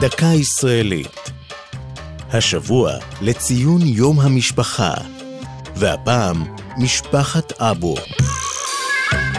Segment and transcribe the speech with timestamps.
[0.00, 1.30] דקה ישראלית.
[2.32, 4.94] השבוע לציון יום המשפחה,
[5.76, 6.44] והפעם
[6.76, 7.94] משפחת אבו.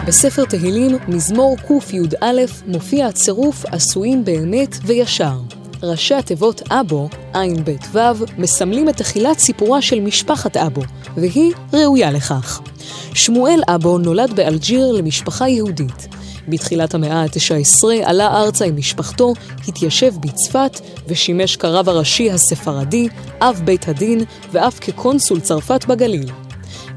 [0.06, 2.26] בספר תהילים, מזמור קי"א,
[2.66, 5.38] מופיע הצירוף עשויים באמת וישר.
[5.82, 10.82] ראשי התיבות אבו, ע"ב-ו', מסמלים את תחילת סיפורה של משפחת אבו,
[11.16, 12.60] והיא ראויה לכך.
[13.14, 16.17] שמואל אבו נולד באלג'יר למשפחה יהודית.
[16.48, 19.32] בתחילת המאה ה-19 עלה ארצה עם משפחתו,
[19.68, 23.08] התיישב בצפת ושימש כרב הראשי הספרדי,
[23.40, 26.30] אב בית הדין ואף כקונסול צרפת בגליל.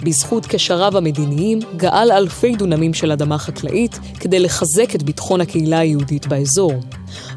[0.04, 6.28] בזכות קשריו המדיניים גאל אלפי דונמים של אדמה חקלאית כדי לחזק את ביטחון הקהילה היהודית
[6.28, 6.74] באזור.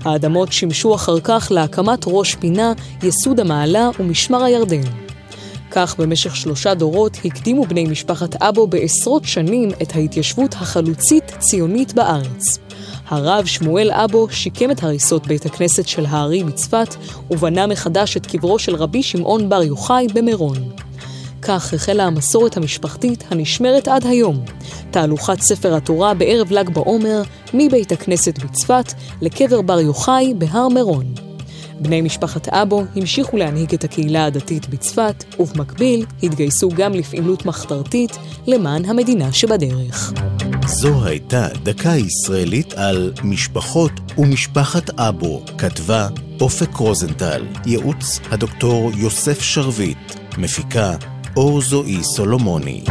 [0.04, 2.72] האדמות שימשו אחר כך להקמת ראש פינה,
[3.02, 5.03] יסוד המעלה ומשמר הירדן.
[5.74, 12.58] כך במשך שלושה דורות הקדימו בני משפחת אבו בעשרות שנים את ההתיישבות החלוצית-ציונית בארץ.
[13.08, 16.94] הרב שמואל אבו שיקם את הריסות בית הכנסת של הארי בצפת
[17.30, 20.56] ובנה מחדש את קברו של רבי שמעון בר יוחאי במירון.
[21.42, 24.44] כך החלה המסורת המשפחתית הנשמרת עד היום.
[24.90, 27.22] תהלוכת ספר התורה בערב ל"ג בעומר,
[27.54, 31.23] מבית הכנסת בצפת לקבר בר יוחאי בהר מירון.
[31.80, 38.84] בני משפחת אבו המשיכו להנהיג את הקהילה הדתית בצפת, ובמקביל התגייסו גם לפעילות מחתרתית למען
[38.84, 40.12] המדינה שבדרך.
[40.66, 46.08] זו הייתה דקה ישראלית על משפחות ומשפחת אבו, כתבה
[46.40, 50.96] אופק רוזנטל, ייעוץ הדוקטור יוסף שרביט, מפיקה
[51.36, 52.84] אור זועי סולומוני.